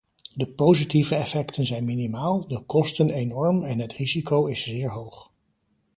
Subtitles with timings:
[0.35, 5.31] De positieve effecten zijn minimaal, de kosten enorm en het risico is zeer hoog.